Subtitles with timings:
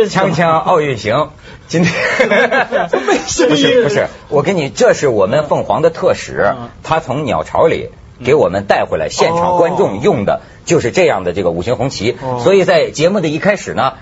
[0.00, 1.28] 这是锵锵奥运行，
[1.68, 1.92] 今天
[2.88, 7.90] 不是不是，我跟你，这是我们凤凰的特使，他从鸟巢里
[8.24, 13.92] 给我们带回来，现场观众用的就是这样的这个五星红旗，所以在节目的一开始呢。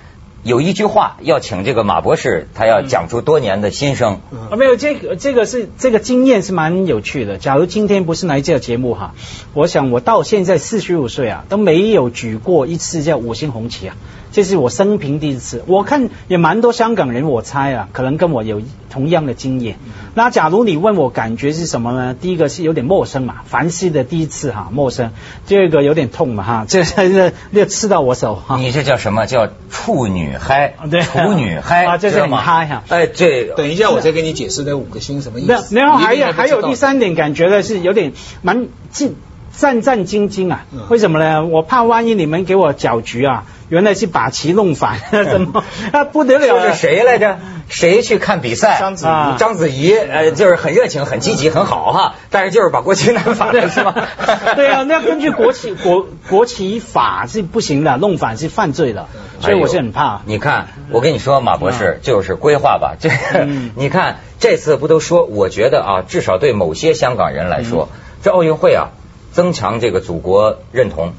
[0.44, 4.20] 有一句话要请这个马博士，他要讲出多年的心声。
[4.50, 7.38] 啊，没有这个，这个是这个经验是蛮有趣的。
[7.38, 9.14] 假如今天不是来这节目哈，
[9.52, 13.96] 我想我到现在四十五岁啊，都没有举过一次叫五星红旗啊。
[14.30, 18.60] 这是我生平第一次，我看也蛮多香港人，我猜啊，可能跟我有
[18.90, 19.76] 同样的经验。
[20.14, 22.14] 那假如你问我感觉是什么呢？
[22.14, 25.10] 第一个是有点陌生嘛，凡事的第一次哈，陌生；
[25.46, 28.56] 第二个有点痛嘛哈，这这这刺到我手哈。
[28.58, 30.74] 你这叫什么叫处女嗨？
[30.90, 32.82] 对，处女嗨啊，这是很嗨哈。
[32.88, 35.74] 哎，这等一下我再给你解释那五个星什么意思。
[35.74, 39.10] 然后还有还有第三点，感觉的是有点蛮战
[39.56, 40.66] 战战兢兢啊。
[40.88, 41.46] 为什么呢？
[41.46, 43.46] 我怕万一你们给我搅局啊。
[43.68, 46.72] 原来是把旗弄反， 怎么啊不得了？
[46.72, 47.38] 是谁来着？
[47.68, 48.78] 谁去看比赛？
[48.78, 52.14] 章子怡，章子怡，呃，就是很热情、很积极、很好哈。
[52.30, 53.94] 但是就是把国旗弄反了，是吗？
[54.56, 59.08] 对啊，那根据国旗国国旗法是不行的，弄反是犯罪的，
[59.40, 60.22] 所以我是很怕。
[60.24, 62.94] 你看，我跟你说，马博士就是规划吧。
[62.98, 63.10] 这
[63.76, 65.26] 你看这次不都说？
[65.26, 67.90] 我觉得啊，至少对某些香港人来说，
[68.22, 68.88] 这奥运会啊，
[69.32, 71.12] 增强这个祖国认同。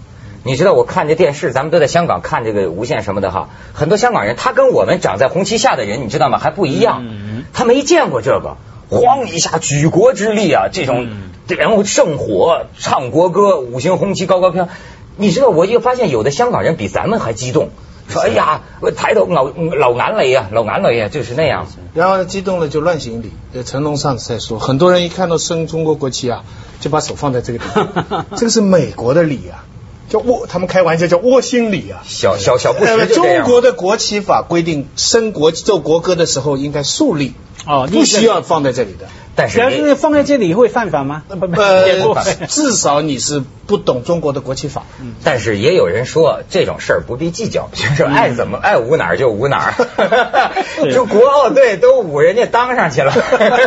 [0.44, 6.38] 你知道我看这电视，咱们都在香港看这个无线什么的哈，很多香港人他跟我们长在红旗下的人，你知道吗？
[6.40, 7.04] 还不一样，
[7.54, 8.56] 他没见过这个，
[8.90, 11.10] 咣一下举国之力啊，这种
[11.48, 14.70] 然后圣火唱国歌，五星红旗高高飘。
[15.18, 17.70] 你知道，我就发现有的香港人比咱们还激动，
[18.08, 21.68] 说哎呀，我抬头老老眼泪呀，老眼泪呀，就是那样。
[21.94, 23.64] 然后激动了就乱行礼。
[23.64, 26.44] 成龙上次在说，很多人一看到升中国国旗啊，
[26.80, 29.66] 就把手放在这个地方， 这个是美国的礼啊。
[30.10, 32.02] 叫卧，他们开玩笑叫卧薪礼啊。
[32.04, 37.34] 小小小不识中国的国旗法规定，升国奏国歌的时候应该竖立，
[37.66, 39.08] 哦，不需要放在这里的。
[39.40, 41.24] 但是，是放在这里会犯法吗？
[41.30, 44.84] 不 呃，至少你是不懂中国的国旗法。
[45.24, 49.74] 但是也有人说这种事儿不必计较，就是爱怎么爱舞哪儿就舞哪儿。
[50.92, 53.14] 就国奥队都舞人家当上去了。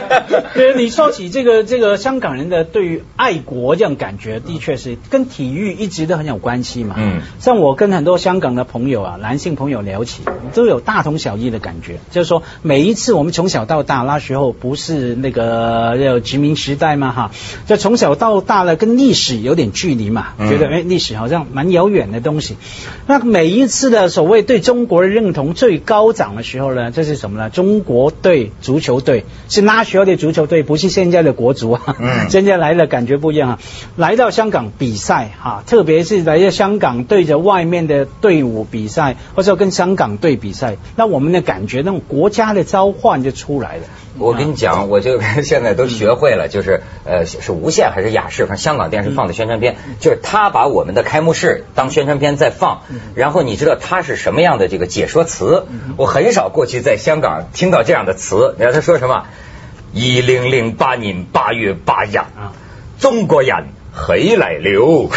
[0.55, 6.97] 对，你说起这个这个香港人的对于爱国这样感觉，的确是跟体育一直都很有关系嘛。
[6.99, 7.23] 嗯。
[7.41, 10.23] 像我跟很多香港的朋友啊，男性朋友聊起，
[10.53, 15.62] 都有大同小异的感觉，就是说每一次我们从小到大那时候不是那个。
[15.63, 17.31] 呃，有殖民时代嘛哈，
[17.67, 22.57] 就从小到大了，跟历史有点距离嘛，觉得哎，历史好像蛮遥远的东西。
[23.07, 27.49] 那每一次的所谓对中国的认同最高涨的时候呢，这是什么呢？
[27.49, 31.97] 中国队足球队是那时候的足球队，不是现在的国足啊。
[32.01, 32.29] 嗯。
[32.31, 33.59] 现在来了感觉不一样啊，
[33.97, 43.83] 来到香港比赛哈，特别是来到香港对着外面的队伍比赛，或者跟香港队比赛，那我们的感觉那种国家的召唤就出来了。
[44.19, 45.19] 我跟你讲，我就
[45.53, 55.67] 现在都学会了，就是呃，是无线还是亚视，反正香港电视放的宣传片，就是他把我们的开幕式当宣传片在放，然后你知道他是什么样的这个解说词？
[55.99, 59.27] 我很少过去在香港听到这样的词，你知道他说什么？
[59.93, 62.17] 一零零八年八月八日，
[62.99, 63.67] 中国人。
[63.95, 65.11] 黑来流，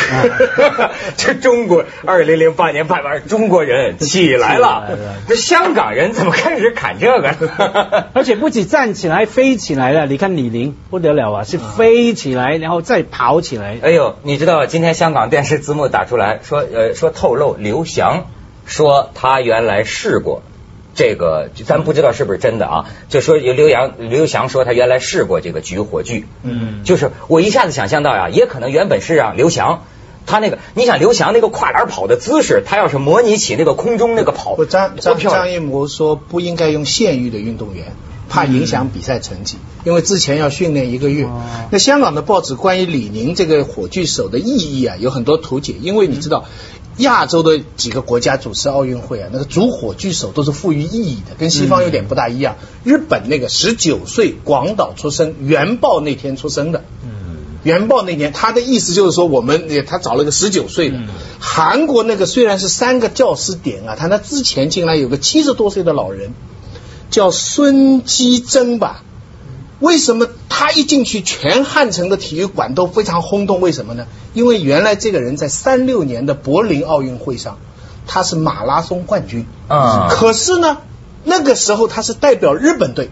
[1.15, 4.97] 这中国二零零八年办完，中国人起来了。
[5.27, 7.33] 这香港人怎么开始砍这个？
[8.13, 10.05] 而且不仅站起来，飞起来了。
[10.07, 13.77] 你看李宁不得了啊，是飞起来，然后再跑起来。
[13.81, 18.25] 哎呦，你知道今天香港电视字幕打出来说，呃，说透露刘翔
[18.65, 20.43] 说他原来试过。
[20.95, 22.85] 这个咱不知道是不是真的啊？
[23.09, 29.83] 就说有刘洋刘翔说他原来试过这个举火炬，嗯，就是我一下子想象到呀，也可能原本是让刘翔
[30.25, 37.91] 他那个，你想刘翔那个跨栏跑的姿势，他要是模拟起那个空中那个跑，张张张艺谋说不应该用现役的运动员，
[38.29, 41.27] 怕影响比赛成绩，因为之前要训练一个月。
[41.71, 46.45] 那香港的报纸关于李宁这个火炬手的意义啊，有很多图解，因为你知道。
[46.97, 52.55] 亚洲的几个国家主持奥运会啊，那个主火炬手都是赋予意义的，跟西方有点不大一样。
[52.83, 56.85] 日本那个十九岁广岛出生，原爆那天出生的。
[57.03, 60.99] 嗯，原爆那年，他的意思就是说，我们他找了个十九岁的。
[61.39, 66.31] 韩国那个虽然是三个教师点啊，他那之前进来有个七十多岁的老人，
[67.11, 69.03] 叫孙基珍吧。
[69.79, 73.59] 为什么他一进去，全汉城的体育馆都非常轰动？
[73.59, 74.07] 为什么呢？
[74.33, 77.57] 因为原来这个人在三六年的柏林奥运会上，
[78.07, 80.07] 他是马拉松冠军啊。
[80.09, 80.77] 可是呢，
[81.23, 83.09] 那个时候他是代表日本队，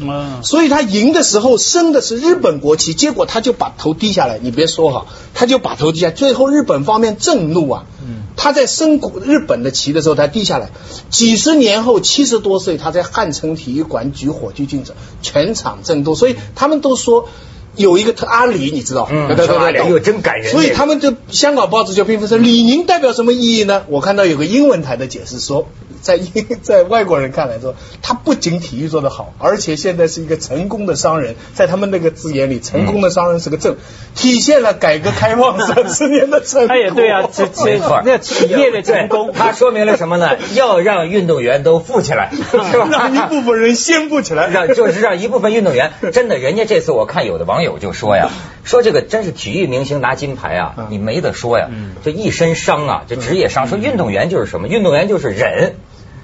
[0.00, 4.38] 嗯，所以他赢的时候升的是日本国旗，结果他就把头低下来。
[4.40, 7.84] 你别说哈，他就把头低下，最后日本方面震怒啊。
[8.02, 10.70] 嗯，他在升国日本的旗的时候，他低下来。
[11.10, 16.14] 几十年后，七十多岁，他在汉城体育馆举火炬进走，全场震动。
[16.14, 17.28] 所以他们都说。
[17.76, 19.06] 有一个特阿里，你知道？
[19.08, 20.50] 嗯，对对对，哟，真感人。
[20.50, 23.84] 所以他们就香港报纸就评分说，李宁代表什么意义呢？
[23.88, 25.68] 我看到有个英文台的解释说。
[26.00, 26.30] 在英
[26.62, 31.34] 在外国人看来说，他不仅体育做得好，而且现在是一个成功的商人。
[31.54, 33.76] 在他们那个字眼里，成功的商人是个正，
[34.14, 36.68] 体现了改革开放三十年的成功。
[36.68, 40.36] 他也对啊， 这这那企业的成功，他说明了什么呢？
[40.54, 42.88] 要让运动员都富起来， 是吧？
[42.88, 48.30] 让一部分人先富起来，让就是让一部分运动员真的，人家这次我看有的网友就说呀，
[48.68, 51.70] 说这个真是体育明星拿金牌啊，你没得说呀，
[52.04, 53.66] 这一身伤啊，这职业伤。
[53.66, 54.68] 说运动员就是什么？
[54.68, 55.76] 运动员就是忍。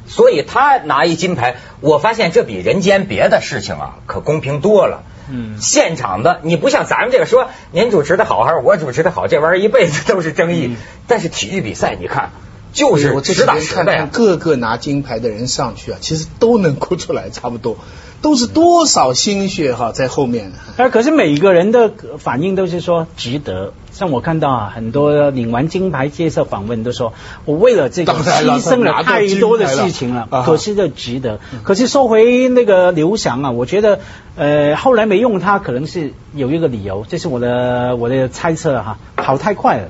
[0.07, 5.03] 所以他拿一金牌，我发现这比人间别的事情啊可公平多了。
[5.31, 10.77] 嗯，现场的你不像咱们这个说您主持的好还是我主持的好，这玩意儿一辈子都是争议。
[11.09, 12.33] 但是体育比赛你看，
[12.75, 14.09] 就是实打实的。
[14.13, 17.79] 各个拿金牌的人上去啊，其实都能哭出来，差不多。
[18.21, 20.53] 都是多少心血哈在后面。
[20.79, 23.75] 哎，可是每一个人的反应都是说值得。
[23.93, 27.13] 像我看到啊，很多领完金牌接受访问都说，
[27.45, 31.39] 我为了这个牺牲了太多的事情了，可是就值得。
[31.65, 34.01] 可是说回那个刘翔啊，我觉得
[34.37, 39.89] 呃后来没用他，可能是有一个理由，这是我的我的猜测哈，跑太快了。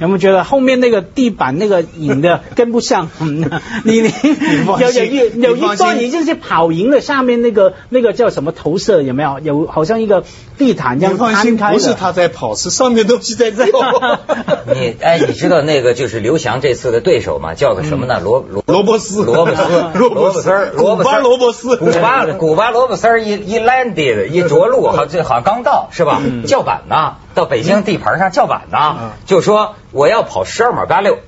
[0.00, 3.08] 有没有觉得后面那个地板那个影的跟不上？
[3.84, 4.12] 你你
[4.80, 9.38] 有有一有一段已经是跑赢了，下面那个那个叫什么投射有没有？
[9.40, 10.24] 有好像一个
[10.58, 13.64] 地毯这样摊开不是他在跑，是上面东西在走。
[14.74, 17.54] 你哎，你知道那个就是刘翔这次的对手吗？
[17.54, 18.20] 叫个什么呢？
[18.20, 19.62] 罗罗罗伯斯罗伯斯
[19.98, 26.20] 罗伯斯罗巴罗伯斯古巴古巴罗伯斯一一 landed 一着陆，好这好像刚到是吧？
[26.46, 27.14] 叫板呢？
[27.34, 29.12] 到北京地盘上叫板呢？
[29.26, 29.74] 就说。
[29.92, 31.18] 我要跑十二码八六，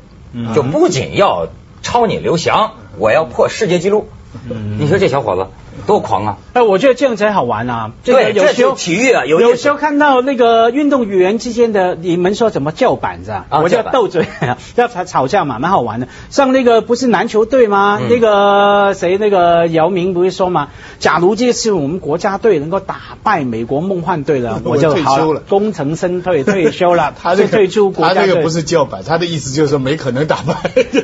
[0.53, 1.47] 就不仅要
[1.83, 4.09] 超你刘翔，我要破世界纪录。
[4.43, 5.47] 你说这小伙子。
[5.87, 6.37] 多狂啊！
[6.53, 7.93] 哎，我觉得这样才好玩啊！
[8.03, 13.47] 对，有时候体育啊，有有时候看到那个运动员之间的，你们说怎么叫板子啊？
[13.63, 14.27] 我叫斗嘴，
[14.77, 16.09] 要吵吵架嘛，蛮好玩的。
[16.31, 18.01] 像那个不是篮球队吗？
[18.09, 20.69] 那个谁，那个姚明不是说吗？
[20.99, 27.13] 假如这次我们国家队能够打败美国梦幻队了， 我就好了，功成身退，退休了。
[27.21, 28.23] 他就退出国家队。
[28.23, 30.55] 他这个不是叫板，他的意思就是说没可能打败。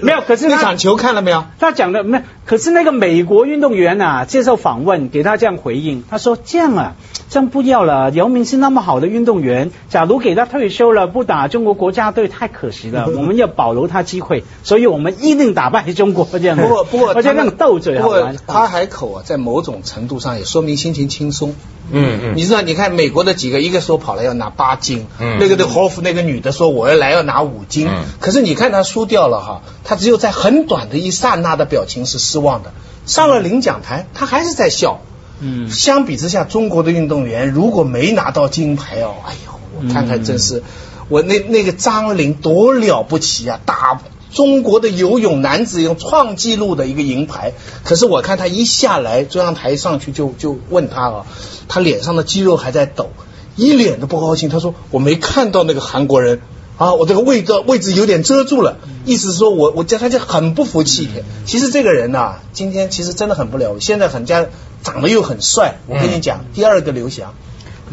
[0.01, 1.45] 没有，可是那场球看了没有？
[1.59, 4.53] 他讲的没有，可是那个美国运动员啊，接受。
[4.63, 6.95] 访问给他这样回应，他说这样啊，
[7.29, 8.11] 这样不要了。
[8.13, 13.09] 姚明是那么好的运动员，假如给他退休了，不打中国国家队太可惜了。
[13.19, 16.57] 我们要保留他机会，所以我们一定打败中国这样。
[16.57, 21.55] 不过不过，而且那种斗嘴，不过他海口啊，在某种程度上也说明心情轻松。
[21.91, 32.73] 嗯嗯，你知道，你看美国的几个，一个说跑了要拿八金，嗯，那个的霍夫那个女的说我要来要拿五金，嗯，可是你看他输掉了哈，他只有在很短的一刹那的表情是失望的。
[33.07, 35.01] 上了领奖台，他还是在笑。
[35.41, 40.63] 嗯，相比之下，中国的运动员如果没拿到金牌哦，哎呦，我看看真是，
[41.09, 44.01] 我那那个张琳多了不起啊，打
[44.33, 47.53] 中国的游泳男子用创纪录的一个银牌。
[47.83, 51.27] 可是我看他一下来，中央台上去就就问他啊，
[51.67, 53.11] 他脸上的肌肉还在抖，
[53.57, 54.49] 一脸的不高兴。
[54.49, 56.41] 他说我没看到那个韩国人。
[56.79, 61.09] 啊，我这个位置位置有点遮住了，意思是说我我叫他就很不服气。
[61.45, 64.47] 其实这个人呐，今天其实真的很不了，现在很家
[64.83, 65.77] 长得又很帅。
[65.87, 67.35] 我跟你讲，第二个刘翔，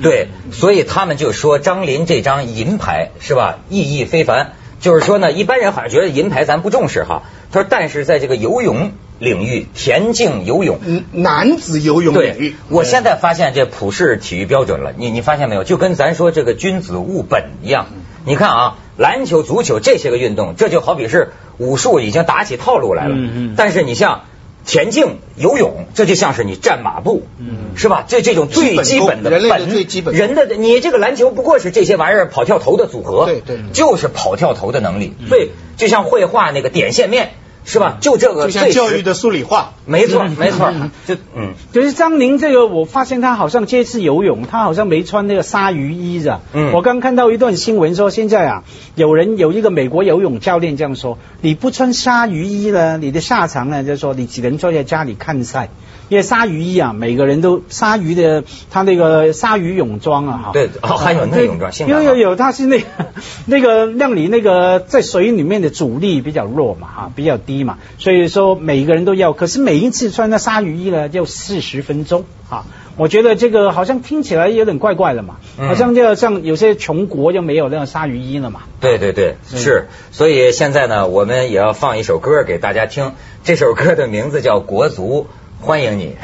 [0.02, 4.54] 对，所以他们就说张琳这张银牌是吧，意义非凡。
[4.80, 7.24] 就是说呢，一般人好像觉得银牌咱不重视哈。
[7.52, 10.80] 他说，但是在这个游泳领域，田径游泳，
[11.12, 14.94] 男子游泳领域，我现在发现这普世体育标准了。
[14.98, 15.66] 你你发现没有？
[15.66, 17.88] 就跟咱说这个君子务本一样。
[18.26, 23.16] 你看啊，篮球、足球这些个运动，这就好比是武术已经打起套路来了。
[23.16, 23.54] 嗯嗯。
[23.58, 24.22] 但是你像
[24.66, 28.04] 田径、游泳，这就像是你站马步，嗯，是吧？
[28.08, 35.14] 这这种最基本的本，最基本人的你这个篮球不过是这些玩意儿跑跳投的组合，对对，就是跑跳投的能力。
[35.28, 37.32] 所以就像绘画那个点线面。
[37.66, 37.98] 是吧？
[38.00, 40.74] 就这个，就像教育的数理化，没错，没错。
[41.06, 46.42] 就嗯，就是张宁这个，我发现他好像这次游泳，他好像没穿那个鲨鱼衣的。
[46.54, 48.64] 嗯，我刚看到一段新闻说，现在啊，
[48.96, 55.70] 有人有一个美国游泳教练这样说：你不穿鲨鱼衣呢，你的下场呢，就是说你只能坐在家里看赛。
[56.10, 62.84] 因为鲨鱼衣啊，每个人都鲨鱼的，他那个鲨鱼泳装啊，哈，对，还有那泳装，有有有，它是那
[63.46, 69.34] 那个让你那个在水里面的阻力比较弱嘛，哈，比较低嘛，所以说每一个人都要。
[69.34, 72.66] 可是每一次穿那鲨鱼衣呢，就四十分钟，啊。
[72.98, 78.64] 我觉得这个好像听起来有点怪怪的嘛，好像就像有些穷国就没有那种鲨鱼衣了嘛。
[78.82, 79.86] 对对对，是。
[80.12, 83.14] 所以现在呢，我们也要放一首歌给大家听。
[83.46, 85.28] 这首歌的名字叫《国足
[85.62, 86.16] 欢迎你》，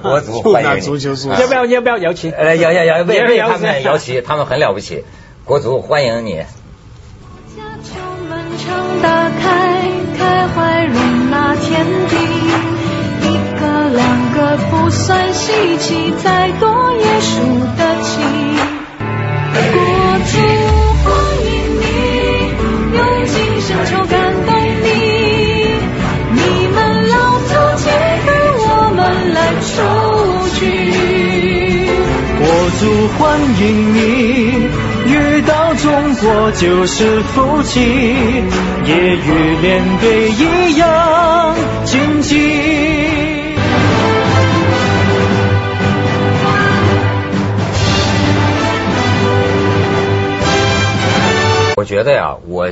[0.02, 0.86] 国足欢迎你。
[1.40, 2.30] 要不要要不要摇旗？
[2.30, 5.04] 呃，摇摇摇，为为他们摇旗，他们很了不起。
[5.44, 6.44] 国足欢迎你。
[9.02, 9.82] 打开，
[10.18, 12.16] 开怀容纳天地。
[13.94, 17.42] 两个不算稀奇，再多也输
[17.76, 18.20] 得起。
[19.52, 20.38] 国足
[29.62, 30.66] 们来出局。
[32.38, 32.46] 国
[32.80, 33.98] 足欢迎你，
[35.06, 41.54] 遇到中国就是福气，也与连队一样
[41.84, 42.32] 晋级。
[51.76, 52.70] 我觉得呀，我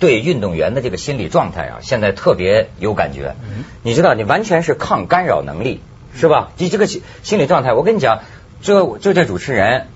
[0.00, 3.36] 对运动员的这个心理状态啊，现在特别有感觉。
[3.82, 5.80] 你知道，你完全是抗干扰能力，
[6.14, 6.50] 是吧？
[6.56, 8.20] 你这个心心理状态，我跟你讲，
[8.62, 9.88] 就就这主持人，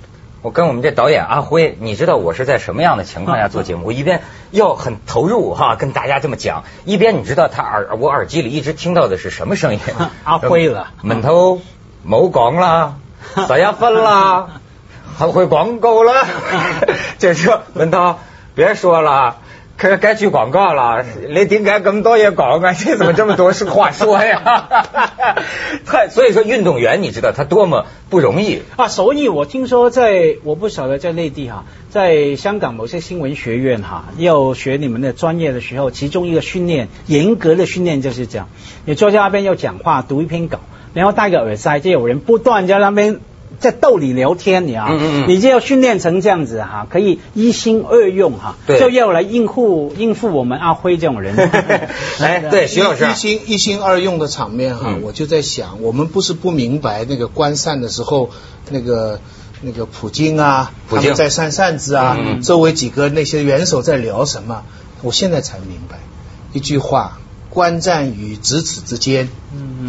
[0.43, 3.87] 我跟我们这导演阿辉，你知道我是在什么样的情况下 做节目？
[3.87, 9.81] 我一边要很投入哈，跟大家这么讲，一边你知道他耳我耳机里一直听到的是什么声音？
[10.25, 11.61] 阿辉了，门头
[12.07, 12.95] 冇讲啦，
[13.35, 14.61] 十一分啦，
[15.19, 16.27] 还会广告啦，
[17.19, 18.17] 就说门头。
[18.55, 19.37] 别说了，
[19.79, 21.05] 可该去广告了。
[21.29, 24.69] 你顶该咁多也广告， 这怎么这么多是话说呀？
[25.87, 28.89] 太所以说运动员，你知道他多么不容易啊！
[28.89, 38.49] 所以我听说，在我不晓得在内地哈，在香港某些新闻学院哈，要学你们的专业的时候，其中一个训练严格的训练就是这样：
[38.85, 40.59] 你坐在那边要讲话，读一篇稿，
[40.93, 43.21] 然后戴个耳塞，就有人不断在那边。
[43.59, 44.89] 在逗你聊天，你啊，
[45.27, 51.35] 你就要训练成这样子哈，可以一心二用哈，就要来应付应付我们阿辉这种人。
[52.21, 58.31] 来，对徐老师，一心一心二用的场面哈，我就在想，我们不是不明白那个观善的时候，
[58.71, 59.21] 那个
[59.63, 64.63] 那个普京啊，他们在扇扇子啊，周围几个那些元首在聊什么，
[65.03, 65.99] 我现在才明白
[66.53, 67.19] 一句话：
[67.51, 69.29] 观战于咫尺之间，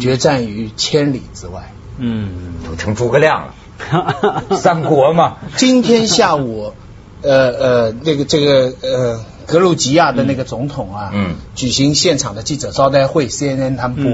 [0.00, 1.72] 决战于千里之外。
[2.00, 3.54] 嗯，都成诸葛亮了。
[4.56, 6.74] 三国嘛，今天下午，
[7.22, 14.12] 呃呃，那个这个呃，格鲁吉亚的那个总统啊，嗯，举行现场的记者招待会，CNN 他们播，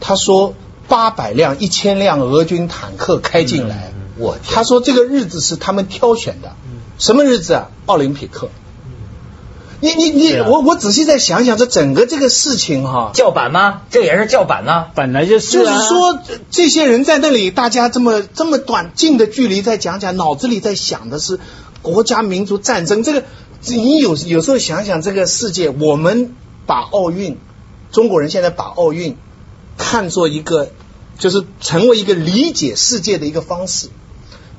[0.00, 0.54] 他说
[0.88, 6.52] 八百辆、一千辆俄军坦克开进来，我，他说这个日子是他们挑选的，
[6.98, 7.70] 什么日子啊？
[7.86, 8.50] 奥林匹克。
[9.82, 13.82] 你你你，我我仔细再想想，这整个这个事情哈，叫板吗？
[13.90, 15.50] 这也是叫板呢，本来就是。
[15.50, 16.20] 就是说，
[16.52, 21.40] 这些人在那里，大家这么这么短近的距离在讲讲，脑子里在想的是
[21.82, 23.02] 国家民族战争。
[23.02, 23.24] 这个
[23.66, 27.36] 你有有时候想想，这个世界，我们把奥运，
[27.90, 29.16] 中国人现在把奥运
[29.76, 30.70] 看作一个，
[31.18, 33.88] 就是成为一个理解世界的一个方式。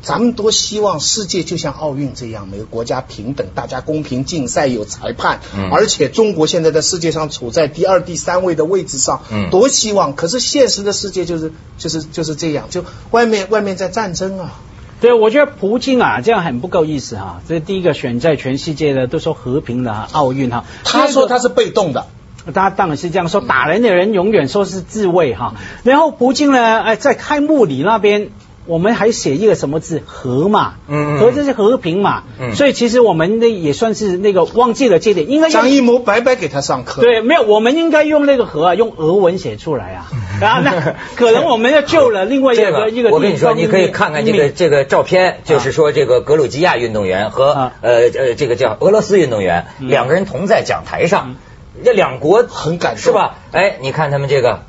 [0.04, 5.40] 咱们多希望世界就像奥运这样，每个国家平等，大家公平竞赛，有裁判，
[5.72, 10.14] 而且中国现在在世界上处在第二、第三位的位置上，多希望。
[10.14, 14.60] 可是现实的世界就是就是就是这样，就外面外面在战争啊。
[15.00, 17.42] 对，我觉得普京啊这样很不够意思哈。
[17.48, 22.08] 这是第一个选在全世界的都说和平的奥运哈，他说他是被动的，
[22.54, 25.56] 他当然是这样说，打人的人永远说是自卫哈。
[25.84, 28.32] 然后普京呢，哎，在开幕礼那边。
[28.66, 30.76] 我们还写一个什么字和嘛？
[30.88, 32.24] 嗯，和这是和平嘛？
[32.40, 37.02] 嗯，所以其实我们那也算是那个忘记了这点，应该张艺谋白白给他上课。
[37.02, 40.08] 对，没有，我们应该用那个和啊，用俄文写出来啊。
[40.40, 43.10] 然 后，那可能我们要救了另外一个一个。
[43.12, 51.36] 我跟你说，你可以看看这个这个照片，就是说这个格鲁吉亚运动员和呃呃这个叫俄罗斯运动员两个人同在讲台上，
[51.84, 53.36] 这两国很感是吧？
[53.52, 54.62] 哎，你看他们这个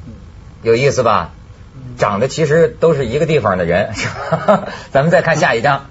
[0.62, 1.30] 有意思吧？
[1.98, 4.68] 长得其实都是一个地方的人，是吧？
[4.92, 5.86] 咱们再看下一张。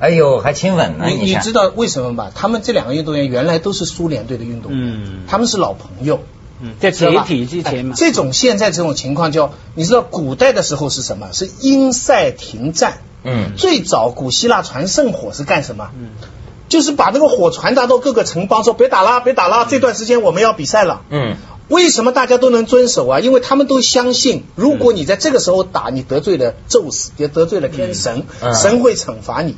[0.00, 1.06] 哎呦，还亲吻呢！
[1.08, 2.30] 你你知道为什么吧？
[2.32, 6.20] 他们这两个运动员原来都是苏联队的运动员，他们是老朋友。
[6.60, 7.94] 嗯，在解体之前嘛。
[7.96, 11.30] 这种现在这种情况叫，你知道古代的时候是什么？
[11.32, 12.98] 是因塞停战。
[13.24, 13.56] 嗯。
[13.56, 15.90] 最早古希腊传圣火是干什么？
[15.98, 16.10] 嗯。
[16.68, 21.00] 就是把那个火传达到各个城邦，说别打了，别打了，这段时间我们要比赛了。
[21.10, 21.36] 嗯。
[21.68, 23.20] 为什么大家都能遵守啊？
[23.20, 29.56] 因为他们都相信，如果你在这个时候打，你得罪了宙斯，也得罪了天神，神会惩罚你。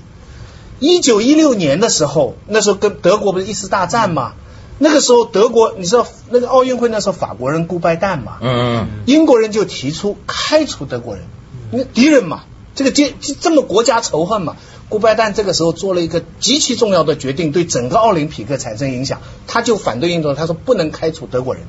[0.80, 4.32] 一九一六年的时候，那时候跟德国不是一次大战嘛？
[4.78, 8.38] 那个时候德国，你知道那个奥运会那时候法国人顾拜旦嘛？
[8.40, 8.86] 嗯。
[9.06, 11.24] 英国人就提出开除德国人，
[11.70, 14.56] 那敌人嘛，这个这这么国家仇恨嘛。
[14.90, 19.22] 顾拜旦这个时候做了一个极其重要的决定，对整个奥林匹克产生影响。
[19.46, 21.62] 他就反对运动，他说不能开除德国人，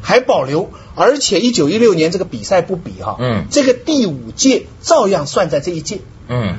[0.00, 6.56] 还保留，而且一九一六年这个比赛不比哈，嗯，这个第五届照样算在这一届，嗯，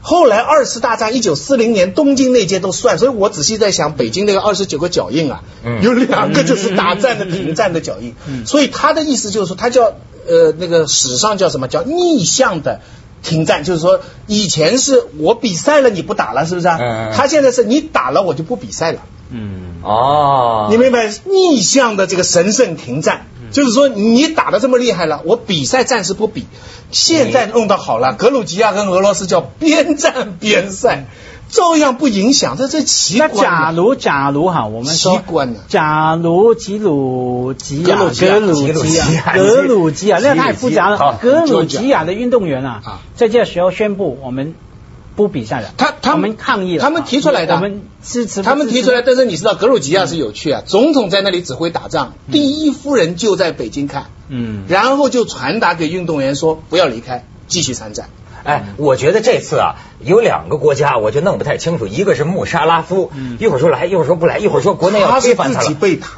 [0.00, 5.42] 后来二次大战一九四零年东京那届都算，所以我仔细在想，北京那个二十九个脚印啊，
[5.82, 8.14] 有两个就是打战的停战的脚印，
[8.46, 9.94] 所以他的意思就是说，他叫
[10.28, 12.80] 呃那个史上叫什么叫逆向的。
[13.22, 16.78] 停战就是说，以前是我比赛了你不打了，是不是啊？
[16.80, 17.12] 嗯。
[17.14, 19.00] 他现在是你打了我就不比赛了。
[19.30, 19.76] 嗯。
[19.82, 20.68] 哦。
[20.70, 26.46] 你明白逆向的这个神圣停战，就是说你打的这么厉害了，我比赛暂时不比。
[26.92, 31.06] 现在弄得好了，格鲁吉亚跟俄罗斯叫边战边赛。
[31.48, 33.28] 照样不影响，这这奇怪。
[33.28, 35.22] 那假如假如哈，我们说，
[35.68, 41.18] 假如吉鲁吉亚格鲁吉亚格鲁吉亚，那太复杂了。
[41.22, 44.54] 格鲁吉亚的运动员啊，在这时候宣布我们
[45.14, 45.72] 不比赛了。
[45.76, 48.42] 他他们抗议了，他们提出来的，我们支持。
[48.42, 58.08] 他们提出来，但是你知道格鲁吉亚是有趣啊，总统在那里指挥打仗，第一夫人就在北京看，嗯，然后就传达给运动员说不要离开，继续参战。
[58.46, 65.66] 哎，我觉得这次啊，有两个国家我就弄不太清楚，一个是穆沙拉夫，一会儿说来，一会儿说不来，一会儿说国内要推翻他了，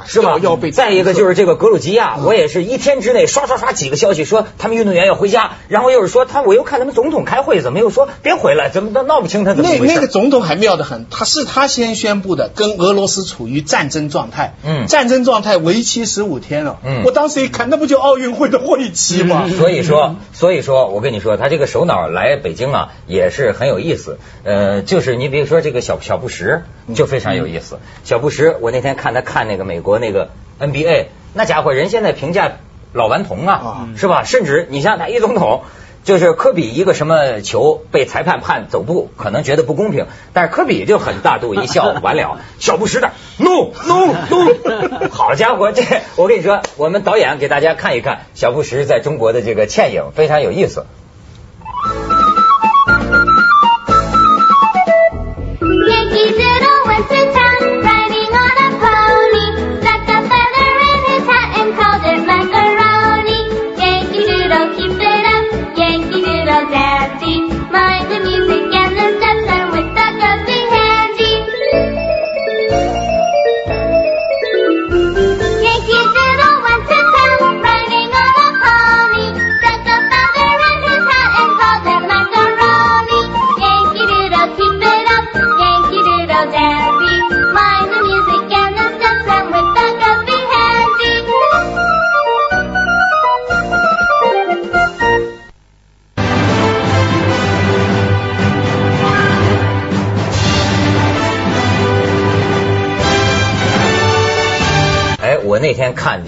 [0.06, 0.38] 是吧？
[0.42, 0.70] 要被。
[0.70, 8.68] 再一个就是这个格鲁吉亚，我也是一天之内刷刷刷几个消息说他们运动员要回家，然后又是说他，我又看他们总统开会，怎么又说别回来？
[8.68, 9.84] 怎么都闹不清他怎么回事？
[9.86, 19.48] 那那个总统还妙得很，他是他先宣布的，跟俄罗斯处于战争状态，嗯，战争状态为期十五天了，嗯，我当时一看，那不就奥运会的会期吗？
[19.48, 22.92] 所以说，所以说我跟你说，他这个首脑来北京啊。
[23.06, 27.78] 也是很有意思，呃，就是你比如说这个小小布什就非常有意思。
[28.04, 30.28] 小布什，我那天看他看那个美国那个
[30.60, 32.58] NBA，那家伙人现在评价
[32.92, 34.24] 老顽童啊，是吧？
[34.24, 35.62] 甚至你像他一总统，
[36.04, 42.38] 就是科比一个什么球被裁判判走步，可能觉得不公平，但是科比就很大度一笑完了。
[42.60, 45.82] 小布什的 no no no，好家伙，这
[46.16, 50.84] 我跟你说，我们导演给大家看一看小布什在中国的这个倩影，非常有意思。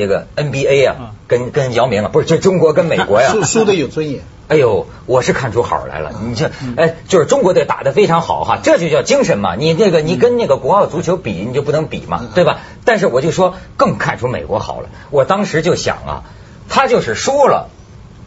[0.01, 4.23] 这个 NBA 啊，跟跟姚明啊，不是就中国跟美国呀，输输的有尊严。
[4.51, 6.11] 哎呦，我是看出好来了。
[6.27, 9.55] 你这哎，就是中国队打得非常好哈，这就叫精神嘛。
[9.55, 12.59] 你那个你跟那个国奥足球比，你就不能比嘛，对吧？
[12.85, 14.89] 但是我就说更看出美国好了。
[15.11, 16.25] 我当时就想啊，
[16.69, 17.69] 他就是输了，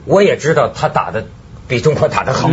[0.06, 1.26] 我也知道他打的
[1.68, 2.48] 比中国打的好。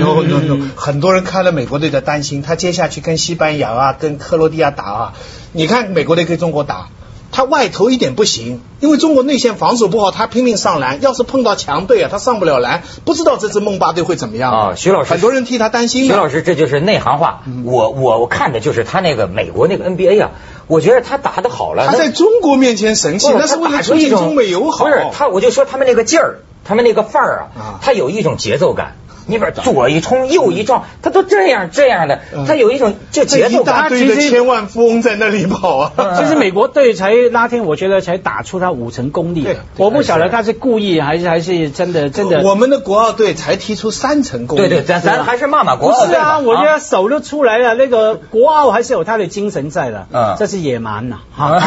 [0.74, 5.12] 很多人看了美国队的担心，他接下去跟西班牙啊，跟克罗地亚打啊，
[5.52, 6.88] 你看美国队跟中国打。
[7.32, 11.00] 他外投一点不行，因为中国内线防守不好，他拼命上篮。
[11.00, 14.74] 要是碰到强队啊，他上不了篮，不知道这支梦八队会怎么样啊？
[14.76, 16.06] 徐老师，很多人替他担心。
[16.06, 17.42] 徐老师，这就是内行话。
[17.64, 20.30] 我我我看的就是他那个美国那个 NBA 啊，
[20.66, 21.86] 我觉得他打的好了。
[21.86, 24.84] 他在中国面前神气，那是为了促进中美友好。
[24.84, 28.96] 不是他，我就说他们那个劲儿，他们那个范儿啊，他有一种节奏感。
[29.30, 33.88] 你边左一冲右一撞，他都这样这样的，他有一种就节奏感。
[33.90, 35.92] 其实千万富翁在那里跑啊。
[36.18, 39.46] 其实美国队才那天，我觉得才打出他五成功力。
[39.76, 42.42] 我不晓得他是故意还是还是真的真的。
[42.42, 44.68] 我们的国奥队才踢出三成功力。
[44.68, 46.14] 对对，咱咱还是骂骂国奥队。
[46.14, 50.06] 是啊，我觉得手都出来了，那个国奥还是有他的精神在的。
[50.12, 51.60] 嗯，这是野蛮呐，哈，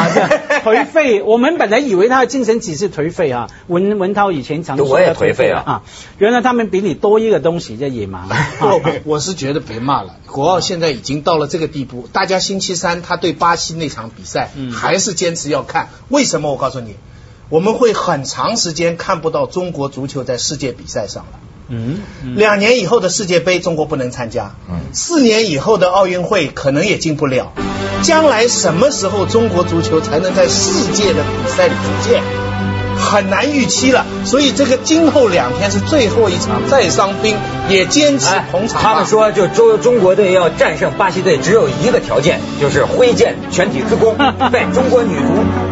[0.64, 1.22] 颓废。
[1.22, 3.48] 我们本来以为他的精神只是颓废啊。
[3.68, 5.82] 文文涛以前常说我也颓废啊。
[6.18, 7.44] 原来他们比你多一个。
[7.44, 10.16] 东西叫野蛮， 不，我是觉得别骂了。
[10.26, 15.88] 国奥现在已经到了这个地步，大家星期三他对巴西那场比赛还是坚持要看。
[16.08, 16.50] 为什么？
[16.50, 16.96] 我告诉你，
[17.48, 21.40] 我们会很长时间看不到中国足球在世界比赛上了。
[21.68, 22.00] 嗯，
[22.36, 27.52] 两年以后的世界杯中国不能参加，嗯，四年以后的奥运会可能也进不了。
[28.02, 32.43] 将来什么时候中国足球才能在世界的比赛里出现？
[33.04, 34.04] 很难预期了。
[34.24, 37.36] 所以这个今后两天是最后一场，再伤兵
[37.68, 38.82] 也坚持捧场。
[38.82, 44.14] 他们说，就中中国队要战胜巴西队，只有一个条件，就是挥剑全体鞠躬。
[44.50, 45.63] 对中国女足。